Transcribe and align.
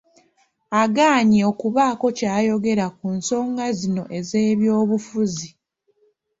Agaanye 0.81 1.39
okubaako 1.51 2.05
ky'ayogera 2.17 2.85
ku 2.97 3.05
nsonga 3.17 3.65
zino 3.79 4.03
ez'ebyobufuzi. 4.19 5.49